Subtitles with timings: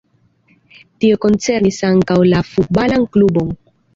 [1.03, 3.55] Tio koncernis ankaŭ la futbalan klubon.